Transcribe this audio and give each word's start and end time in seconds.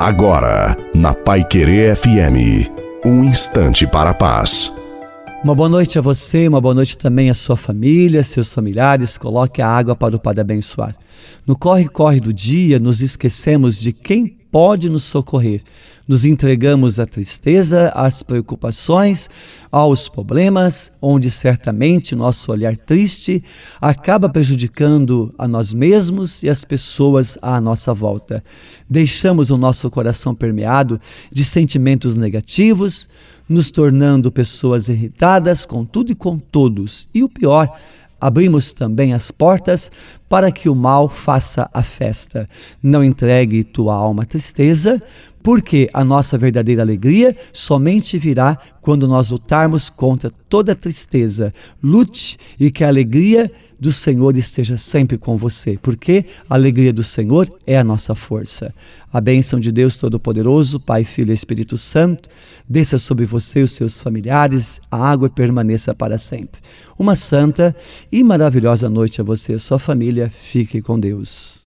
Agora, 0.00 0.74
na 0.94 1.12
Pai 1.12 1.44
Querer 1.44 1.94
FM, 1.94 2.70
um 3.04 3.22
instante 3.22 3.86
para 3.86 4.08
a 4.08 4.14
paz. 4.14 4.72
Uma 5.44 5.54
boa 5.54 5.68
noite 5.68 5.98
a 5.98 6.00
você, 6.02 6.48
uma 6.48 6.58
boa 6.58 6.74
noite 6.74 6.96
também 6.96 7.28
à 7.28 7.34
sua 7.34 7.54
família, 7.54 8.22
seus 8.22 8.50
familiares. 8.50 9.18
Coloque 9.18 9.60
a 9.60 9.68
água 9.68 9.94
para 9.94 10.16
o 10.16 10.18
Padre 10.18 10.40
abençoar. 10.40 10.96
No 11.46 11.54
corre-corre 11.54 12.18
do 12.18 12.32
dia, 12.32 12.78
nos 12.78 13.02
esquecemos 13.02 13.78
de 13.78 13.92
quem 13.92 14.38
pode 14.50 14.88
nos 14.88 15.04
socorrer. 15.04 15.62
Nos 16.06 16.24
entregamos 16.24 16.98
à 16.98 17.06
tristeza, 17.06 17.92
às 17.94 18.22
preocupações, 18.22 19.28
aos 19.70 20.08
problemas, 20.08 20.90
onde 21.00 21.30
certamente 21.30 22.16
nosso 22.16 22.50
olhar 22.50 22.76
triste 22.76 23.44
acaba 23.80 24.28
prejudicando 24.28 25.32
a 25.38 25.46
nós 25.46 25.72
mesmos 25.72 26.42
e 26.42 26.48
as 26.48 26.64
pessoas 26.64 27.38
à 27.40 27.60
nossa 27.60 27.94
volta. 27.94 28.42
Deixamos 28.88 29.50
o 29.50 29.56
nosso 29.56 29.88
coração 29.88 30.34
permeado 30.34 31.00
de 31.30 31.44
sentimentos 31.44 32.16
negativos, 32.16 33.08
nos 33.48 33.70
tornando 33.70 34.32
pessoas 34.32 34.88
irritadas 34.88 35.64
com 35.64 35.84
tudo 35.84 36.10
e 36.10 36.14
com 36.14 36.38
todos. 36.38 37.06
E 37.14 37.22
o 37.22 37.28
pior, 37.28 37.72
abrimos 38.20 38.72
também 38.72 39.14
as 39.14 39.30
portas 39.30 39.90
para 40.30 40.52
que 40.52 40.68
o 40.68 40.76
mal 40.76 41.08
faça 41.08 41.68
a 41.74 41.82
festa. 41.82 42.48
Não 42.80 43.02
entregue 43.02 43.64
tua 43.64 43.96
alma 43.96 44.22
à 44.22 44.24
tristeza, 44.24 45.02
porque 45.42 45.90
a 45.92 46.04
nossa 46.04 46.38
verdadeira 46.38 46.82
alegria 46.82 47.36
somente 47.52 48.16
virá 48.16 48.56
quando 48.80 49.08
nós 49.08 49.30
lutarmos 49.30 49.90
contra 49.90 50.30
toda 50.48 50.74
tristeza. 50.74 51.52
Lute 51.82 52.38
e 52.60 52.70
que 52.70 52.84
a 52.84 52.88
alegria 52.88 53.50
do 53.80 53.90
Senhor 53.90 54.36
esteja 54.36 54.76
sempre 54.76 55.16
com 55.16 55.38
você, 55.38 55.78
porque 55.80 56.26
a 56.48 56.54
alegria 56.54 56.92
do 56.92 57.02
Senhor 57.02 57.50
é 57.66 57.78
a 57.78 57.84
nossa 57.84 58.14
força. 58.14 58.74
A 59.10 59.20
bênção 59.22 59.58
de 59.58 59.72
Deus 59.72 59.96
Todo-Poderoso, 59.96 60.78
Pai, 60.78 61.02
Filho 61.02 61.30
e 61.30 61.34
Espírito 61.34 61.78
Santo, 61.78 62.28
desça 62.68 62.98
sobre 62.98 63.24
você 63.24 63.60
e 63.60 63.62
os 63.62 63.72
seus 63.72 64.00
familiares, 64.00 64.82
a 64.90 64.98
água 64.98 65.30
permaneça 65.30 65.94
para 65.94 66.18
sempre. 66.18 66.60
Uma 66.98 67.16
santa 67.16 67.74
e 68.12 68.22
maravilhosa 68.22 68.90
noite 68.90 69.22
a 69.22 69.24
você 69.24 69.52
e 69.52 69.56
a 69.56 69.58
sua 69.58 69.78
família. 69.78 70.19
Fique 70.28 70.82
com 70.82 70.98
Deus. 70.98 71.59